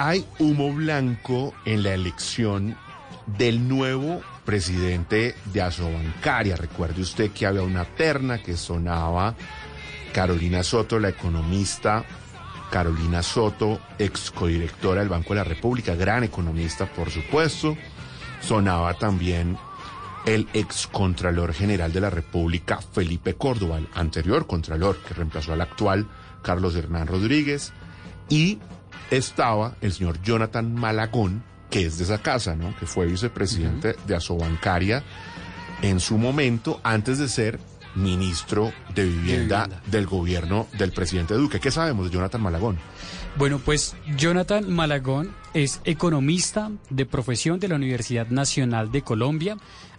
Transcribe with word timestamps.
Hay 0.00 0.24
humo 0.38 0.72
blanco 0.72 1.54
en 1.64 1.82
la 1.82 1.92
elección 1.92 2.76
del 3.26 3.66
nuevo 3.66 4.22
presidente 4.44 5.34
de 5.52 5.60
Asobancaria. 5.60 6.54
Recuerde 6.54 7.02
usted 7.02 7.32
que 7.32 7.46
había 7.46 7.62
una 7.62 7.84
terna 7.84 8.40
que 8.40 8.56
sonaba 8.56 9.34
Carolina 10.14 10.62
Soto, 10.62 11.00
la 11.00 11.08
economista 11.08 12.04
Carolina 12.70 13.24
Soto, 13.24 13.80
ex 13.98 14.30
codirectora 14.30 15.00
del 15.00 15.08
Banco 15.08 15.30
de 15.30 15.40
la 15.40 15.44
República, 15.44 15.96
gran 15.96 16.22
economista, 16.22 16.86
por 16.86 17.10
supuesto. 17.10 17.76
Sonaba 18.40 18.94
también 18.94 19.58
el 20.26 20.46
ex 20.52 20.86
contralor 20.86 21.52
general 21.52 21.92
de 21.92 22.02
la 22.02 22.10
República, 22.10 22.78
Felipe 22.92 23.34
Córdoba, 23.34 23.80
anterior 23.94 24.46
contralor 24.46 24.98
que 24.98 25.14
reemplazó 25.14 25.54
al 25.54 25.60
actual 25.60 26.06
Carlos 26.44 26.76
Hernán 26.76 27.08
Rodríguez. 27.08 27.72
Y 28.28 28.58
estaba 29.10 29.76
el 29.80 29.92
señor 29.92 30.20
Jonathan 30.22 30.74
Malagón, 30.74 31.42
que 31.70 31.86
es 31.86 31.98
de 31.98 32.04
esa 32.04 32.18
casa, 32.22 32.54
¿no? 32.56 32.76
Que 32.78 32.86
fue 32.86 33.06
vicepresidente 33.06 33.96
de 34.06 34.14
Asobancaria 34.16 35.02
en 35.82 36.00
su 36.00 36.18
momento, 36.18 36.80
antes 36.82 37.18
de 37.18 37.28
ser 37.28 37.60
ministro 37.94 38.72
de 38.94 39.04
vivienda, 39.04 39.62
de 39.62 39.66
vivienda, 39.66 39.82
del 39.86 40.06
gobierno 40.06 40.66
del 40.76 40.92
presidente 40.92 41.34
Duque. 41.34 41.60
¿Qué 41.60 41.70
sabemos 41.70 42.06
de 42.06 42.12
Jonathan 42.12 42.42
Malagón? 42.42 42.78
Bueno, 43.36 43.60
pues 43.64 43.94
Jonathan 44.16 44.70
Malagón 44.70 45.32
es 45.54 45.80
economista 45.84 46.70
de 46.90 47.06
profesión 47.06 47.60
de 47.60 47.68
la 47.68 47.76
Universidad 47.76 48.28
Nacional 48.28 48.90
de 48.90 49.02
Colombia. 49.02 49.56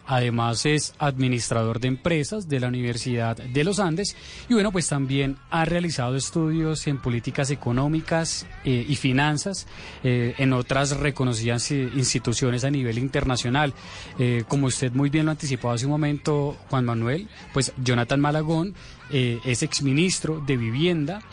Además 0.09 0.65
es 0.65 0.95
administrador 0.97 1.79
de 1.79 1.87
empresas 1.87 2.49
de 2.49 2.59
la 2.59 2.67
Universidad 2.67 3.37
de 3.37 3.63
los 3.63 3.77
Andes 3.77 4.15
y 4.49 4.55
bueno, 4.55 4.71
pues 4.71 4.87
también 4.87 5.37
ha 5.51 5.65
realizado 5.65 6.15
estudios 6.15 6.87
en 6.87 6.97
políticas 6.97 7.51
económicas 7.51 8.47
eh, 8.65 8.83
y 8.89 8.95
finanzas 8.95 9.67
eh, 10.03 10.33
en 10.39 10.53
otras 10.53 10.97
reconocidas 10.97 11.69
instituciones 11.69 12.63
a 12.63 12.71
nivel 12.71 12.97
internacional. 12.97 13.71
Eh, 14.17 14.45
como 14.47 14.65
usted 14.65 14.91
muy 14.93 15.11
bien 15.11 15.25
lo 15.25 15.31
anticipó 15.31 15.69
hace 15.69 15.85
un 15.85 15.91
momento, 15.91 16.57
Juan 16.71 16.85
Manuel, 16.85 17.27
pues 17.53 17.71
Jonathan 17.77 18.19
Malagón 18.19 18.73
es 19.11 19.63
exministro 19.63 20.39
de 20.39 20.55
Vivienda, 20.55 21.23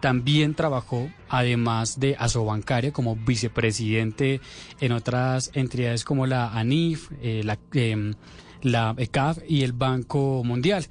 también 0.00 0.54
trabajó, 0.54 1.08
además 1.38 2.00
de 2.00 2.16
Asobancaria, 2.18 2.92
como 2.92 3.16
vicepresidente 3.16 4.40
en 4.80 4.92
otras 4.92 5.50
entidades 5.54 6.04
como 6.04 6.26
la 6.26 6.52
ANIF, 6.52 7.10
eh, 7.22 7.42
la, 7.44 7.58
la 8.62 8.94
ECAF 8.96 9.38
y 9.46 9.62
el 9.62 9.72
Banco 9.72 10.42
Mundial. 10.44 10.86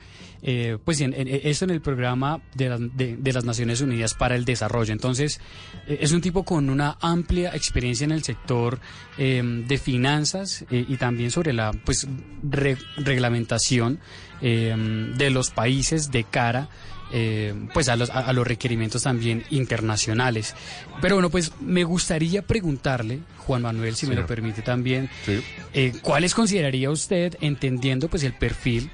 Eh, 0.45 0.77
pues 0.83 0.99
en, 0.99 1.13
eso 1.15 1.63
en 1.63 1.71
el 1.71 1.79
programa 1.79 2.41
de, 2.53 2.89
de, 3.17 3.33
las 3.33 3.45
Naciones 3.45 3.79
Unidas 3.79 4.13
para 4.13 4.35
el 4.35 4.43
Desarrollo. 4.43 4.91
Entonces, 4.91 5.39
eh, 5.87 5.99
es 6.01 6.11
un 6.11 6.19
tipo 6.19 6.43
con 6.43 6.69
una 6.69 6.97
amplia 6.99 7.55
experiencia 7.55 8.03
en 8.03 8.11
el 8.11 8.23
sector 8.23 8.79
eh, 9.17 9.41
de 9.41 9.77
finanzas 9.77 10.65
y 10.69 10.97
también 10.97 11.31
sobre 11.31 11.53
la 11.53 11.71
pues 11.71 12.07
re, 12.43 12.77
reglamentación 12.97 13.99
de 14.41 15.29
los 15.29 15.51
países 15.51 16.11
de 16.11 16.25
cara 16.25 16.67
eh, 17.15 17.53
pues 17.73 17.89
a 17.89 17.95
los, 17.95 18.09
a, 18.09 18.19
a 18.19 18.33
los, 18.33 18.45
requerimientos 18.45 19.03
también 19.03 19.43
internacionales. 19.51 20.55
Pero 20.99 21.15
bueno, 21.15 21.29
pues 21.29 21.51
me 21.61 21.83
gustaría 21.83 22.41
preguntarle, 22.41 23.19
Juan 23.37 23.61
Manuel, 23.61 23.95
si 23.95 24.07
me 24.07 24.15
lo 24.15 24.25
permite 24.25 24.63
también, 24.63 25.09
sí. 25.25 25.39
eh, 25.73 25.93
¿cuáles 26.01 26.33
consideraría 26.33 26.89
usted, 26.89 27.37
entendiendo 27.39 28.09
pues 28.09 28.23
el 28.23 28.33
perfil 28.33 28.89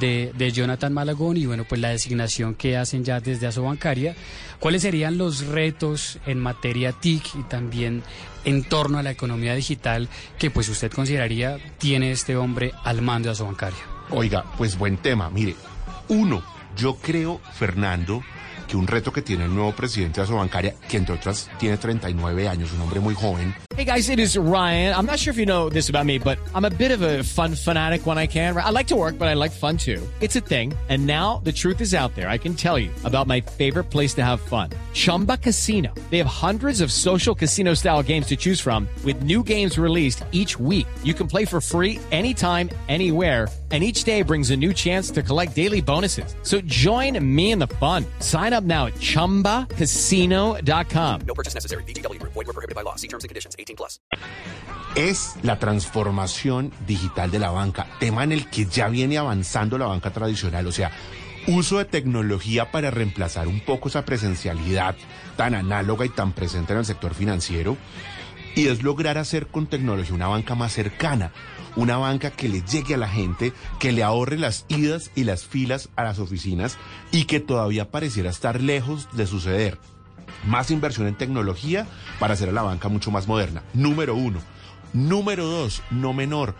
de, 0.00 0.32
de, 0.36 0.50
Jonathan 0.50 0.92
Malagón 0.92 1.36
y 1.36 1.46
bueno, 1.46 1.64
pues 1.68 1.80
la 1.80 1.90
designación 1.90 2.56
que 2.56 2.76
hacen 2.76 3.04
ya 3.04 3.20
desde 3.20 3.46
Asobancaria, 3.46 4.16
¿cuáles 4.58 4.82
serían 4.82 5.16
los 5.16 5.46
retos 5.46 6.18
en 6.26 6.40
materia 6.40 6.90
TIC 6.92 7.36
y 7.36 7.42
también 7.44 8.02
en 8.44 8.64
torno 8.64 8.98
a 8.98 9.04
la 9.04 9.12
economía 9.12 9.54
digital 9.54 10.08
que 10.36 10.50
pues 10.50 10.68
usted 10.68 10.90
consideraría 10.90 11.58
tiene 11.78 12.10
este 12.10 12.36
hombre 12.36 12.72
al 12.82 13.02
mando 13.02 13.28
de 13.28 13.34
Asobancaria? 13.34 13.78
Oiga, 14.10 14.44
pues 14.58 14.76
buen 14.76 14.96
tema. 14.96 15.30
Mire, 15.30 15.54
uno, 16.08 16.42
yo 16.76 16.96
creo, 16.96 17.40
Fernando, 17.52 18.22
que 18.72 18.78
un 18.78 18.86
reto 18.86 19.12
que 19.12 19.20
tiene 19.20 19.44
el 19.44 19.54
nuevo 19.54 19.72
presidente 19.72 20.22
de 20.22 20.74
que 20.88 20.96
entre 20.96 21.14
otras 21.14 21.50
tiene 21.58 21.76
39 21.76 22.48
años, 22.48 22.72
un 22.72 22.80
hombre 22.80 23.00
muy 23.00 23.14
joven. 23.14 23.54
Hey 23.76 23.84
guys, 23.84 24.08
it 24.08 24.18
is 24.18 24.34
Ryan. 24.34 24.94
I'm 24.94 25.04
not 25.04 25.18
sure 25.18 25.30
if 25.30 25.36
you 25.36 25.44
know 25.44 25.68
this 25.68 25.90
about 25.90 26.06
me, 26.06 26.18
but 26.18 26.38
I'm 26.54 26.64
a 26.64 26.70
bit 26.70 26.90
of 26.90 27.02
a 27.02 27.22
fun 27.22 27.54
fanatic 27.54 28.06
when 28.06 28.16
I 28.16 28.26
can. 28.26 28.56
I 28.56 28.70
like 28.70 28.86
to 28.86 28.96
work, 28.96 29.18
but 29.18 29.28
I 29.28 29.34
like 29.34 29.52
fun 29.52 29.76
too. 29.76 30.00
It's 30.20 30.36
a 30.36 30.40
thing. 30.40 30.72
And 30.88 31.06
now 31.06 31.42
the 31.44 31.52
truth 31.52 31.82
is 31.82 31.92
out 31.92 32.14
there. 32.14 32.30
I 32.30 32.38
can 32.38 32.54
tell 32.54 32.78
you 32.78 32.90
about 33.04 33.26
my 33.26 33.42
favorite 33.42 33.90
place 33.90 34.14
to 34.14 34.22
have 34.22 34.40
fun. 34.40 34.70
Chumba 34.94 35.36
Casino. 35.36 35.92
They 36.10 36.18
have 36.18 36.26
hundreds 36.26 36.80
of 36.80 36.90
social 36.90 37.34
casino 37.34 37.74
style 37.74 38.02
games 38.02 38.26
to 38.28 38.36
choose 38.36 38.60
from 38.60 38.88
with 39.04 39.22
new 39.22 39.42
games 39.42 39.76
released 39.78 40.24
each 40.32 40.58
week. 40.58 40.86
You 41.02 41.12
can 41.12 41.26
play 41.26 41.44
for 41.44 41.60
free 41.60 42.00
anytime, 42.10 42.70
anywhere 42.88 43.48
and 43.72 43.82
each 43.82 44.04
day 44.04 44.22
brings 44.22 44.50
a 44.50 44.56
new 44.56 44.72
chance 44.72 45.10
to 45.10 45.22
collect 45.22 45.56
daily 45.56 45.80
bonuses. 45.80 46.36
So 46.42 46.60
join 46.60 47.18
me 47.24 47.52
in 47.52 47.58
the 47.58 47.66
fun. 47.66 48.04
Sign 48.20 48.52
up 48.52 48.61
now 48.64 48.86
at 48.86 48.94
ChumbaCasino.com. 48.94 51.20
No 51.26 51.34
purchase 51.34 51.54
necessary. 51.54 51.84
BGW. 51.84 52.20
Void 52.22 52.34
were 52.34 52.52
prohibited 52.52 52.74
by 52.74 52.82
law. 52.82 52.96
See 52.96 53.08
terms 53.08 53.24
and 53.24 53.30
conditions. 53.30 53.56
18 53.58 53.76
plus. 53.76 54.00
Es 54.94 55.36
la 55.42 55.58
transformación 55.58 56.70
digital 56.86 57.30
de 57.30 57.38
la 57.38 57.50
banca, 57.50 57.86
tema 57.98 58.24
en 58.24 58.32
el 58.32 58.50
que 58.50 58.66
ya 58.66 58.88
viene 58.88 59.16
avanzando 59.16 59.78
la 59.78 59.86
banca 59.86 60.10
tradicional, 60.10 60.66
o 60.66 60.72
sea, 60.72 60.90
uso 61.46 61.78
de 61.78 61.86
tecnología 61.86 62.70
para 62.70 62.90
reemplazar 62.90 63.48
un 63.48 63.60
poco 63.60 63.88
esa 63.88 64.04
presencialidad 64.04 64.94
tan 65.36 65.54
análoga 65.54 66.04
y 66.04 66.10
tan 66.10 66.32
presente 66.32 66.74
en 66.74 66.80
el 66.80 66.84
sector 66.84 67.14
financiero, 67.14 67.78
y 68.54 68.68
es 68.68 68.82
lograr 68.82 69.16
hacer 69.16 69.46
con 69.46 69.66
tecnología 69.66 70.14
una 70.14 70.28
banca 70.28 70.54
más 70.54 70.74
cercana, 70.74 71.32
una 71.76 71.96
banca 71.96 72.30
que 72.30 72.48
le 72.48 72.62
llegue 72.62 72.94
a 72.94 72.98
la 72.98 73.08
gente, 73.08 73.52
que 73.78 73.92
le 73.92 74.02
ahorre 74.02 74.38
las 74.38 74.64
idas 74.68 75.10
y 75.14 75.24
las 75.24 75.44
filas 75.44 75.88
a 75.96 76.04
las 76.04 76.18
oficinas 76.18 76.78
y 77.10 77.24
que 77.24 77.40
todavía 77.40 77.90
pareciera 77.90 78.30
estar 78.30 78.60
lejos 78.60 79.08
de 79.12 79.26
suceder. 79.26 79.78
Más 80.46 80.70
inversión 80.70 81.06
en 81.06 81.16
tecnología 81.16 81.86
para 82.18 82.34
hacer 82.34 82.48
a 82.48 82.52
la 82.52 82.62
banca 82.62 82.88
mucho 82.88 83.10
más 83.10 83.28
moderna. 83.28 83.62
Número 83.74 84.14
uno. 84.14 84.40
Número 84.92 85.46
dos, 85.46 85.82
no 85.90 86.12
menor. 86.12 86.54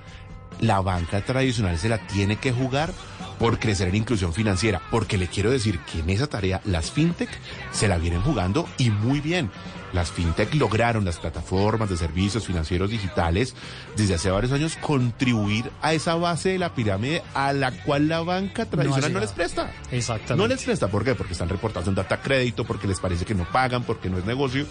La 0.60 0.80
banca 0.80 1.24
tradicional 1.24 1.78
se 1.78 1.88
la 1.88 1.98
tiene 2.06 2.36
que 2.36 2.52
jugar 2.52 2.92
por 3.42 3.58
crecer 3.58 3.88
en 3.88 3.96
inclusión 3.96 4.32
financiera, 4.32 4.80
porque 4.88 5.18
le 5.18 5.26
quiero 5.26 5.50
decir 5.50 5.80
que 5.80 5.98
en 5.98 6.10
esa 6.10 6.28
tarea 6.28 6.60
las 6.64 6.92
fintech 6.92 7.28
se 7.72 7.88
la 7.88 7.98
vienen 7.98 8.22
jugando 8.22 8.68
y 8.78 8.90
muy 8.90 9.18
bien. 9.18 9.50
Las 9.92 10.12
fintech 10.12 10.54
lograron 10.54 11.04
las 11.04 11.18
plataformas 11.18 11.90
de 11.90 11.96
servicios 11.96 12.46
financieros 12.46 12.90
digitales 12.90 13.56
desde 13.96 14.14
hace 14.14 14.30
varios 14.30 14.52
años 14.52 14.76
contribuir 14.76 15.72
a 15.82 15.92
esa 15.92 16.14
base 16.14 16.50
de 16.50 16.60
la 16.60 16.72
pirámide 16.76 17.24
a 17.34 17.52
la 17.52 17.72
cual 17.82 18.06
la 18.06 18.20
banca 18.20 18.64
tradicional 18.66 19.12
no, 19.12 19.18
no 19.18 19.24
les 19.24 19.32
presta. 19.32 19.72
Exactamente. 19.90 20.36
No 20.36 20.46
les 20.46 20.62
presta, 20.62 20.86
¿por 20.86 21.02
qué? 21.02 21.16
Porque 21.16 21.32
están 21.32 21.48
reportados 21.48 21.88
en 21.88 21.96
data 21.96 22.22
crédito, 22.22 22.64
porque 22.64 22.86
les 22.86 23.00
parece 23.00 23.24
que 23.24 23.34
no 23.34 23.44
pagan, 23.50 23.82
porque 23.82 24.08
no 24.08 24.18
es 24.18 24.24
negocio. 24.24 24.66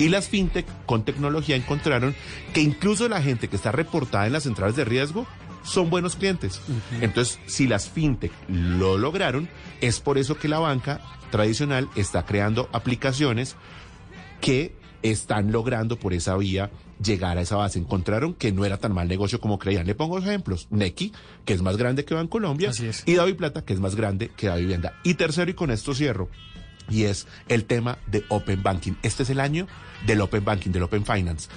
Y 0.00 0.08
las 0.08 0.28
fintech 0.28 0.66
con 0.84 1.04
tecnología 1.04 1.54
encontraron 1.54 2.12
que 2.52 2.60
incluso 2.60 3.08
la 3.08 3.22
gente 3.22 3.46
que 3.46 3.54
está 3.54 3.70
reportada 3.70 4.26
en 4.26 4.32
las 4.32 4.42
centrales 4.42 4.74
de 4.74 4.84
riesgo 4.84 5.28
son 5.66 5.90
buenos 5.90 6.16
clientes. 6.16 6.60
Uh 6.68 6.72
-huh. 6.72 7.02
Entonces, 7.02 7.38
si 7.46 7.66
las 7.66 7.88
fintech 7.88 8.32
lo 8.48 8.96
lograron, 8.96 9.48
es 9.80 10.00
por 10.00 10.16
eso 10.18 10.38
que 10.38 10.48
la 10.48 10.58
banca 10.58 11.00
tradicional 11.30 11.88
está 11.96 12.24
creando 12.24 12.68
aplicaciones 12.72 13.56
que 14.40 14.74
están 15.02 15.52
logrando 15.52 15.98
por 15.98 16.12
esa 16.12 16.36
vía 16.36 16.70
llegar 17.02 17.38
a 17.38 17.42
esa 17.42 17.56
base. 17.56 17.78
Encontraron 17.78 18.34
que 18.34 18.52
no 18.52 18.64
era 18.64 18.78
tan 18.78 18.92
mal 18.92 19.08
negocio 19.08 19.40
como 19.40 19.58
creían. 19.58 19.86
Le 19.86 19.94
pongo 19.94 20.18
ejemplos. 20.18 20.66
Nequi, 20.70 21.12
que 21.44 21.52
es 21.52 21.62
más 21.62 21.76
grande 21.76 22.04
que 22.04 22.14
Bancolombia, 22.14 22.70
es. 22.70 23.02
y 23.06 23.14
David 23.14 23.36
Plata, 23.36 23.64
que 23.64 23.72
es 23.74 23.80
más 23.80 23.94
grande 23.94 24.30
que 24.36 24.46
David 24.48 24.62
Vivienda. 24.62 24.94
Y 25.02 25.14
tercero, 25.14 25.50
y 25.50 25.54
con 25.54 25.70
esto 25.70 25.94
cierro, 25.94 26.28
y 26.88 27.04
es 27.04 27.26
el 27.48 27.64
tema 27.64 27.98
de 28.06 28.24
Open 28.28 28.62
Banking. 28.62 28.92
Este 29.02 29.24
es 29.24 29.30
el 29.30 29.40
año 29.40 29.66
del 30.06 30.20
Open 30.20 30.44
Banking, 30.44 30.70
del 30.70 30.84
Open 30.84 31.04
Finance. 31.04 31.48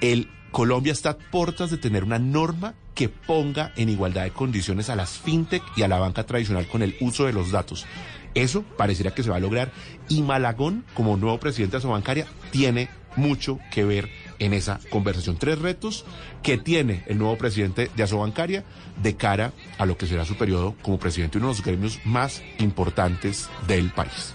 El 0.00 0.28
Colombia 0.52 0.92
está 0.92 1.10
a 1.10 1.18
puertas 1.18 1.70
de 1.70 1.78
tener 1.78 2.04
una 2.04 2.18
norma 2.18 2.74
que 2.94 3.08
ponga 3.08 3.72
en 3.76 3.88
igualdad 3.88 4.24
de 4.24 4.30
condiciones 4.30 4.90
a 4.90 4.96
las 4.96 5.18
fintech 5.18 5.62
y 5.76 5.82
a 5.82 5.88
la 5.88 5.98
banca 5.98 6.24
tradicional 6.24 6.68
con 6.68 6.82
el 6.82 6.94
uso 7.00 7.24
de 7.24 7.32
los 7.32 7.50
datos. 7.50 7.86
Eso 8.34 8.62
parecería 8.76 9.14
que 9.14 9.22
se 9.22 9.30
va 9.30 9.36
a 9.36 9.40
lograr 9.40 9.72
y 10.08 10.22
Malagón, 10.22 10.84
como 10.94 11.16
nuevo 11.16 11.40
presidente 11.40 11.72
de 11.72 11.78
Asobancaria, 11.78 12.26
tiene 12.50 12.90
mucho 13.16 13.58
que 13.70 13.84
ver 13.84 14.10
en 14.38 14.52
esa 14.52 14.78
conversación. 14.90 15.38
Tres 15.38 15.58
retos 15.58 16.04
que 16.42 16.58
tiene 16.58 17.02
el 17.06 17.18
nuevo 17.18 17.36
presidente 17.38 17.90
de 17.94 18.02
Asobancaria 18.02 18.64
de 19.02 19.16
cara 19.16 19.52
a 19.78 19.86
lo 19.86 19.96
que 19.96 20.06
será 20.06 20.24
su 20.24 20.36
periodo 20.36 20.74
como 20.82 20.98
presidente 20.98 21.38
de 21.38 21.44
uno 21.44 21.52
de 21.52 21.58
los 21.58 21.64
gremios 21.64 21.98
más 22.04 22.42
importantes 22.58 23.48
del 23.66 23.90
país. 23.90 24.34